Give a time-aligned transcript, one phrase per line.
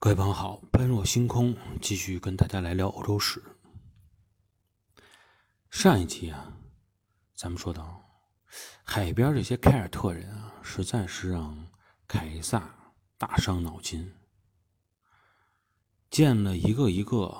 [0.00, 3.42] 各位朋友好，般若星空继续跟大家来聊欧洲史。
[5.70, 6.56] 上一集啊，
[7.34, 8.00] 咱们说到
[8.84, 11.66] 海边这些凯尔特人啊，实在是让
[12.06, 12.72] 凯撒
[13.16, 14.14] 大伤脑筋，
[16.10, 17.36] 建了一个一个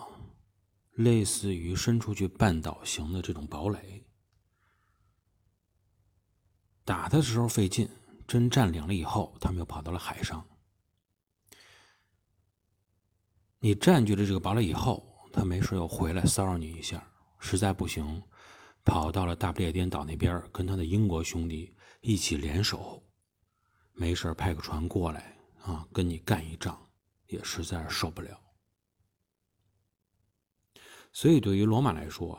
[0.94, 4.04] 类似于伸出去半岛型的这种堡垒，
[6.84, 7.88] 打的时候费劲，
[8.26, 10.44] 真占领了以后，他们又跑到了海上。
[13.60, 17.04] 你占据了这个堡垒以后，他没事又回来骚扰你一下，
[17.40, 18.22] 实在不行，
[18.84, 23.02] 跑到了大不列颠岛那边，跟他的英国兄弟一起联手，
[23.94, 26.88] 没事派个船过来啊，跟你干一仗，
[27.26, 28.40] 也实在是受不了。
[31.12, 32.38] 所以对于罗马来说，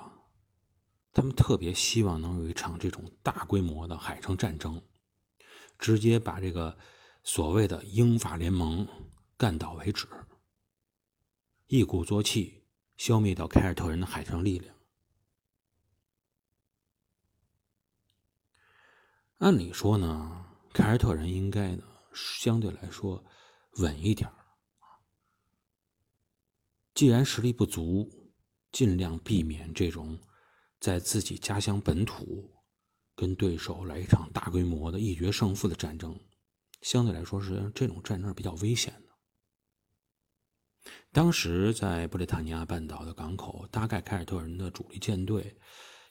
[1.11, 4.81] 他们特别希望能有一场这种大规模的海上战争，
[5.77, 6.77] 直接把这个
[7.23, 8.87] 所谓的英法联盟
[9.35, 10.07] 干倒为止。
[11.71, 12.63] 一鼓作气
[12.97, 14.75] 消灭掉凯尔特人的海上力量。
[19.37, 23.23] 按理说呢，凯尔特人应该呢相对来说
[23.73, 24.27] 稳一点
[26.95, 28.33] 既然实力不足，
[28.71, 30.19] 尽量避免这种
[30.79, 32.51] 在自己家乡本土
[33.13, 36.19] 跟对手来一场大规模的一决胜负的战争，
[36.81, 39.08] 相对来说是这种战争比较危险的。
[41.11, 45.59] 当时在布列塔尼亚半岛的港口，大概凯尔特人的主力舰队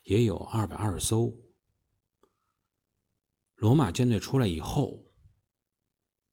[0.03, 1.33] 也有二百二十艘。
[3.55, 5.05] 罗马舰队出来以后，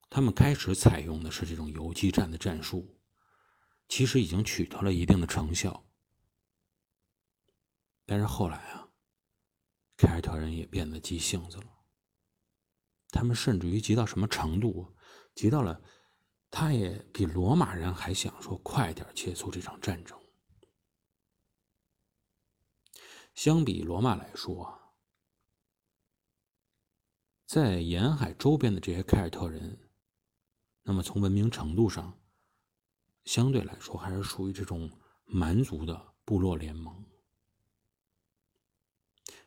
[0.10, 3.00] 他们开始采用的是这种游击战的战术，
[3.88, 5.88] 其实已经取得了一定的成效。
[8.06, 8.90] 但是后来啊，
[9.96, 11.68] 凯尔特人也变得急性子了，
[13.10, 14.96] 他们甚至于急到什么程度？
[15.36, 15.82] 急到了。
[16.58, 20.18] 他也比罗马人还想说快点结束这场战争。
[23.34, 24.94] 相比罗马来说，
[27.46, 29.78] 在沿海周边的这些凯尔特人，
[30.84, 32.18] 那么从文明程度上，
[33.26, 34.90] 相对来说还是属于这种
[35.26, 37.06] 蛮族的部落联盟。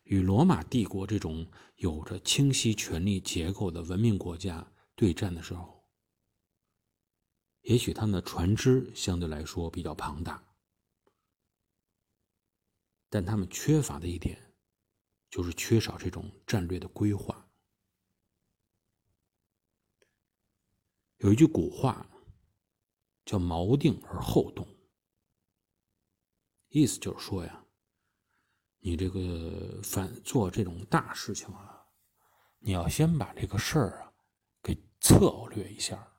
[0.03, 5.78] 与罗马帝国这种有着清晰权力结构的文明国家对战的时候。
[7.69, 10.43] 也许他们的船只相对来说比较庞大，
[13.11, 14.55] 但他们缺乏的一点，
[15.29, 17.47] 就是缺少这种战略的规划。
[21.19, 22.09] 有一句古话，
[23.27, 24.67] 叫“锚定而后动”，
[26.73, 27.67] 意思就是说呀，
[28.79, 31.87] 你这个反做这种大事情啊，
[32.61, 34.15] 你要先把这个事儿啊
[34.63, 36.15] 给策略一下。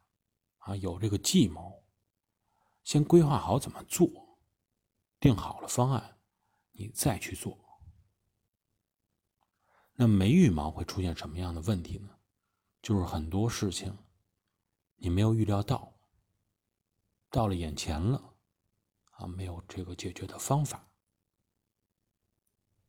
[0.59, 1.83] 啊，有这个计谋，
[2.83, 4.39] 先规划好怎么做，
[5.19, 6.19] 定好了方案，
[6.71, 7.57] 你再去做。
[9.93, 12.17] 那没预谋会出现什么样的问题呢？
[12.81, 13.97] 就是很多事情
[14.95, 15.93] 你没有预料到，
[17.29, 18.35] 到了眼前了，
[19.11, 20.89] 啊，没有这个解决的方法，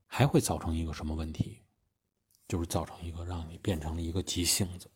[0.07, 1.65] 还会造成一个什么问题？
[2.47, 4.91] 就是造成一个让你变成了一个急性子。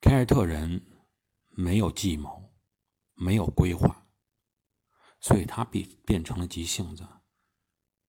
[0.00, 0.86] 凯尔特人
[1.50, 2.54] 没有计谋，
[3.14, 4.06] 没有规划，
[5.20, 7.06] 所以他变变成了急性子，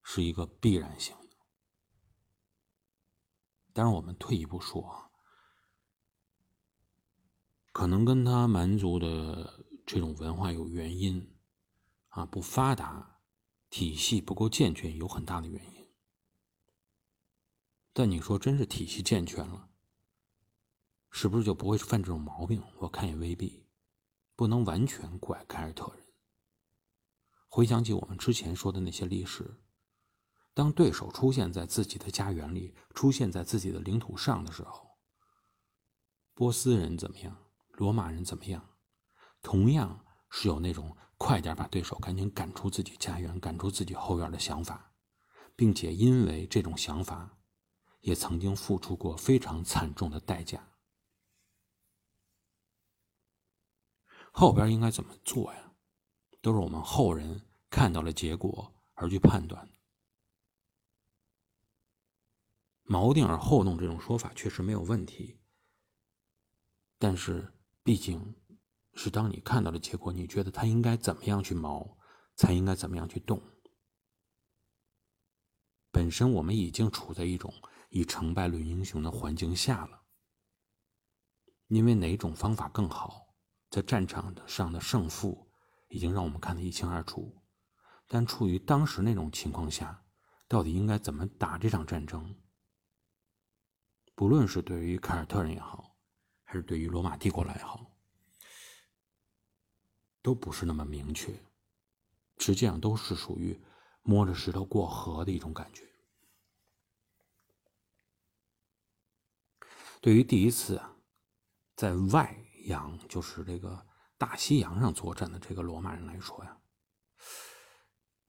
[0.02, 1.36] 是一个必然性的。
[3.72, 5.10] 但是我们退一步说啊，
[7.72, 11.36] 可能跟他蛮族的这种文化有原因，
[12.08, 13.20] 啊，不发达，
[13.68, 15.88] 体系不够健全，有很大的原因。
[17.92, 19.69] 但你说真是体系健全了？
[21.10, 22.62] 是不是就不会犯这种毛病？
[22.78, 23.66] 我看也未必，
[24.36, 26.04] 不能完全怪凯尔特人。
[27.48, 29.60] 回想起我们之前说的那些历史，
[30.54, 34.98] 当对手出现在自己的家园里，出现在自己的领土上的时候，
[36.32, 37.36] 波斯人怎么样？
[37.72, 38.64] 罗马人怎么样？
[39.42, 44.92] 同样是有那种快点把对手赶紧赶出自己家园、赶出自己后院的想法，
[45.56, 47.38] 并且因为这种想法，
[48.00, 50.69] 也曾经付出过非常惨重的代价。
[54.32, 55.72] 后边应该怎么做呀？
[56.42, 59.68] 都是我们后人看到了结果而去判断。
[62.84, 65.38] 锚定而后动这种说法确实没有问题，
[66.98, 68.34] 但是毕竟
[68.94, 71.96] 是当你看到了结果，你觉得他应该怎么样去锚，
[72.34, 73.40] 才应该怎么样去动。
[75.92, 77.52] 本身我们已经处在一种
[77.90, 80.02] 以成败论英雄的环境下了，
[81.68, 83.29] 因为哪种方法更好，
[83.70, 85.48] 在战场上的胜负
[85.88, 87.40] 已经让我们看得一清二楚。
[88.08, 90.04] 但处于当时那种情况下，
[90.48, 92.34] 到底应该怎么打这场战争？
[94.16, 95.96] 不论是对于凯尔特人也好，
[96.42, 97.90] 还是对于罗马帝国来也好，
[100.20, 101.32] 都不是那么明确。
[102.38, 103.58] 实际上都是属于
[104.02, 105.86] 摸着石头过河的一种感觉。
[110.00, 110.82] 对于第一次，
[111.76, 112.34] 在外
[112.66, 113.86] 洋，就是这个
[114.16, 116.58] 大西洋上作战的这个罗马人来说呀，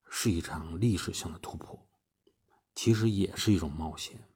[0.10, 1.90] 是一场历史性的突破，
[2.76, 4.28] 其实也是一种冒险。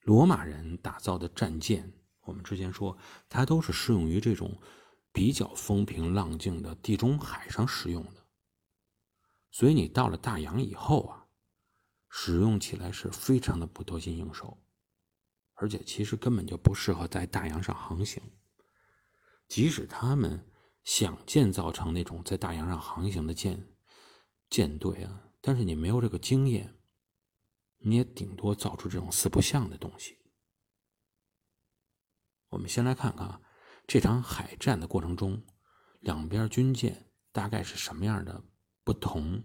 [0.00, 1.92] 罗马人打造的战舰，
[2.22, 2.98] 我们之前说，
[3.28, 4.60] 它都是适用于这种
[5.12, 8.26] 比较风平浪静的地中海上使用的，
[9.50, 11.26] 所以你到了大洋以后啊，
[12.08, 14.61] 使用起来是非常的不得心应手。
[15.54, 18.22] 而且其实根本就不适合在大洋上航行。
[19.48, 20.50] 即使他们
[20.84, 23.74] 想建造成那种在大洋上航行的舰
[24.48, 26.76] 舰队啊，但是你没有这个经验，
[27.78, 30.18] 你也顶多造出这种四不像的东西。
[32.48, 33.40] 我们先来看看
[33.86, 35.44] 这场海战的过程中，
[36.00, 38.42] 两边军舰大概是什么样的
[38.84, 39.42] 不同。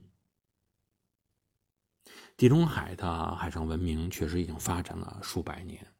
[2.37, 5.93] 地中海的海上文明确实已经发展了数百年。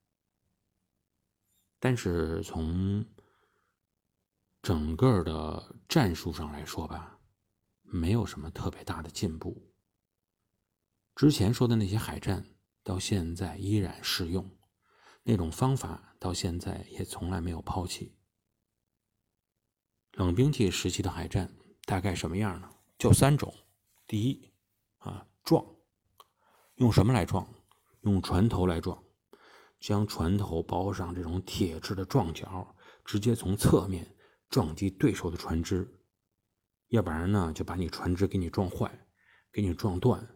[1.80, 3.06] 但是从
[4.62, 7.20] 整个的战术上来说吧，
[7.82, 9.72] 没有什么特别大的进步。
[11.16, 12.46] 之前说的那些海战
[12.84, 14.50] 到现在依然适用，
[15.24, 18.16] 那种方法到现在也从来没有抛弃。
[20.14, 22.70] 冷兵器时期的海战大概什么样呢？
[22.98, 23.54] 就三种：
[24.08, 24.52] 第一，
[24.98, 25.64] 啊撞，
[26.76, 27.48] 用什么来撞？
[28.02, 29.04] 用船头来撞。
[29.80, 32.76] 将船头包上这种铁质的撞角，
[33.06, 34.16] 直接从侧面
[34.50, 35.88] 撞击对手的船只，
[36.88, 39.08] 要不然呢，就把你船只给你撞坏，
[39.52, 40.28] 给你撞断。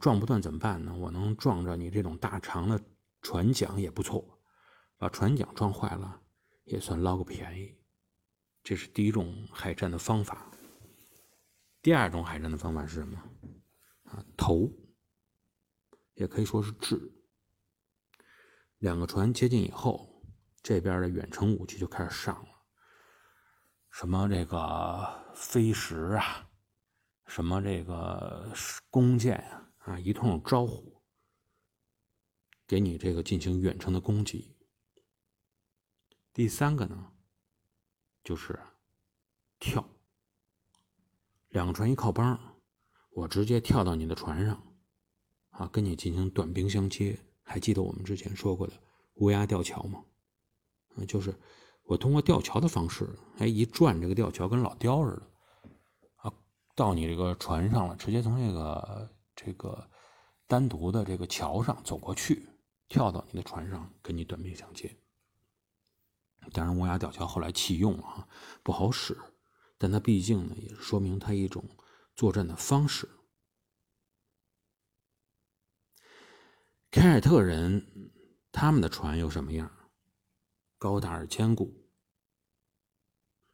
[0.00, 0.94] 撞不断怎么办呢？
[0.96, 2.82] 我能撞着你这种大长的
[3.22, 4.40] 船桨也不错，
[4.96, 6.22] 把船桨撞坏了
[6.64, 7.72] 也算捞个便宜。
[8.64, 10.50] 这是第一种海战的方法。
[11.82, 13.22] 第二种海战的方法是什么？
[14.04, 14.68] 啊，投，
[16.14, 17.12] 也可以说是掷。
[18.78, 20.22] 两个船接近以后，
[20.62, 22.48] 这边的远程武器就开始上了，
[23.90, 26.50] 什么这个飞石啊，
[27.26, 28.52] 什么这个
[28.90, 31.02] 弓箭啊，啊，一通招呼，
[32.66, 34.56] 给你这个进行远程的攻击。
[36.34, 37.12] 第三个呢，
[38.22, 38.60] 就是
[39.58, 39.88] 跳，
[41.48, 42.58] 两个船一靠帮，
[43.08, 44.76] 我直接跳到你的船上，
[45.48, 47.18] 啊，跟你进行短兵相接。
[47.48, 48.72] 还记得我们之前说过的
[49.14, 50.04] 乌鸦吊桥吗？
[50.96, 51.32] 嗯，就是
[51.84, 53.08] 我通过吊桥的方式，
[53.38, 55.22] 哎，一转这个吊桥跟老雕似的，
[56.16, 56.32] 啊，
[56.74, 59.88] 到你这个船上了，直接从这个这个
[60.48, 62.48] 单独的这个桥上走过去，
[62.88, 64.94] 跳到你的船上跟你短兵相接。
[66.52, 68.28] 当然，乌鸦吊桥后来弃用了啊，
[68.64, 69.16] 不好使，
[69.78, 71.64] 但它毕竟呢，也是说明它一种
[72.16, 73.08] 作战的方式。
[76.96, 77.86] 凯尔特人
[78.50, 79.70] 他们的船又什么样？
[80.78, 81.70] 高大而坚固。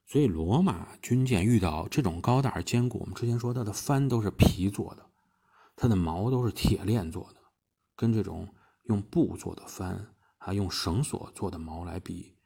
[0.07, 5.11] 所以罗马军舰遇到这种高大而坚固，我们之前说它的帆都是皮做的，
[5.75, 7.41] 它的锚都是铁链做的，
[7.97, 12.37] 跟这种用布做的帆还，用绳索做的锚来比，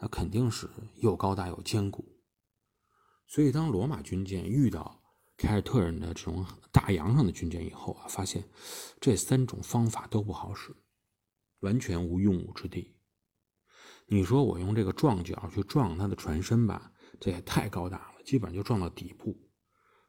[0.00, 2.18] 那肯定是又高大又坚固。
[3.26, 5.02] 所以当罗马军舰遇到
[5.36, 8.48] 凯尔特人的这种大洋上的军舰以后啊，发现
[9.00, 10.74] 这三种方法都不好使，
[11.60, 12.96] 完全无用武之地。
[14.06, 19.36] 你说我用这个撞角去撞他的船身吧，这也太高大了，基本上就撞到底部，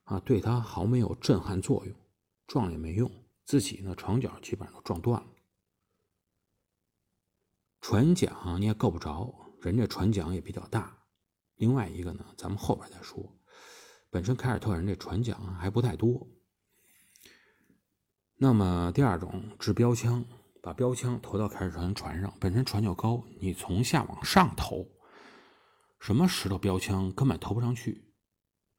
[0.03, 1.95] 啊，对他毫没有震撼作用，
[2.45, 3.11] 撞也没用，
[3.43, 5.27] 自己呢床角基本上都撞断了。
[7.81, 11.05] 船桨你也够不着，人家船桨也比较大。
[11.55, 13.36] 另外一个呢，咱们后边再说。
[14.09, 16.27] 本身凯尔特人这船桨还不太多，
[18.37, 20.23] 那么第二种掷标枪，
[20.61, 24.87] 把标枪投到凯尔特人船上，本身船就高，你从下往上投，
[25.99, 28.11] 什么石头标枪根本投不上去，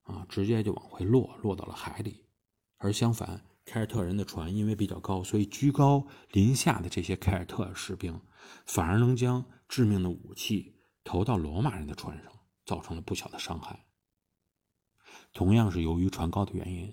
[0.03, 2.25] 啊，直接就往回落，落到了海里。
[2.79, 8.21] 而相反，凯尔特人的船因为比较高，所以居高临下的这些凯尔特士兵，
[8.65, 12.33] 反而能将致命的武器投到罗马人的船上，
[12.65, 13.88] 造成了不小的伤害。
[15.39, 16.93] 同样是由于船高的原因，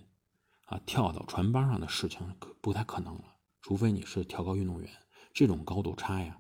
[0.66, 4.88] 啊，跳到船帮上的事情可不太可能了，除非你是跳高运动员。
[5.34, 6.40] 这种高度差呀，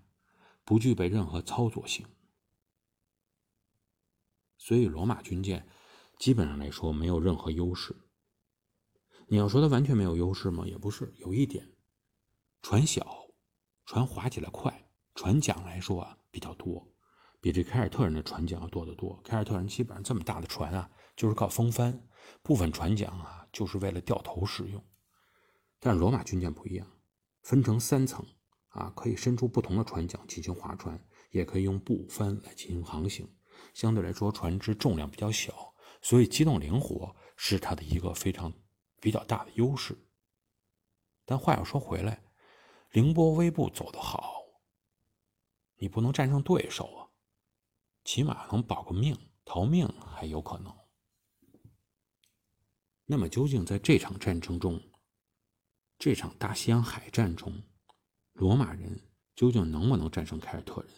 [0.63, 2.05] 不具备任何操作性。
[4.59, 5.67] 所以，罗马军舰
[6.19, 7.95] 基本上来说没有任何优势。
[9.25, 10.67] 你要说它完全没有优势吗？
[10.67, 11.73] 也不是，有一点，
[12.61, 13.31] 船小，
[13.87, 16.87] 船划起来快，船桨来说啊比较多，
[17.45, 19.21] 比这凯尔特人的船桨要多得多。
[19.23, 22.03] 凯尔特人基本上这么大的船啊，就是靠风帆，
[22.41, 24.83] 部分船桨啊就是为了掉头使用。
[25.79, 26.91] 但是罗马军舰不一样，
[27.43, 28.25] 分成三层
[28.69, 30.99] 啊，可以伸出不同的船桨进行划船，
[31.29, 33.31] 也可以用布帆来进行航行。
[33.75, 35.53] 相对来说，船只重量比较小，
[36.01, 38.51] 所以机动灵活是它的一个非常。
[38.99, 39.95] 比较大的优势，
[41.25, 42.23] 但话又说回来，
[42.89, 44.41] 凌波微步走得好，
[45.77, 47.04] 你不能战胜对手啊，
[48.05, 49.85] 起码能保个命，逃命
[50.15, 50.73] 还有可能。
[53.05, 54.81] 那么究竟在这场战争中，
[55.97, 57.61] 这场大西洋海战中，
[58.33, 59.01] 罗马人
[59.35, 60.91] 究竟能不能战胜凯尔特人？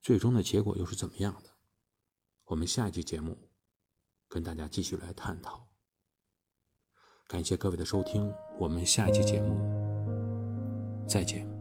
[0.00, 1.50] 最终的结果又是怎么样的？
[2.46, 3.38] 我们下一期节目
[4.26, 5.68] 跟大家继续来探讨。
[7.28, 9.56] 感谢各位的收听，我们下一期节目
[11.06, 11.51] 再见。